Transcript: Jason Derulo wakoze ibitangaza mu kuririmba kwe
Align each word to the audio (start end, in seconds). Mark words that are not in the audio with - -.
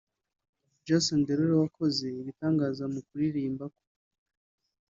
Jason 0.85 1.19
Derulo 1.27 1.55
wakoze 1.63 2.05
ibitangaza 2.21 2.83
mu 2.93 2.99
kuririmba 3.07 3.65
kwe 3.73 3.83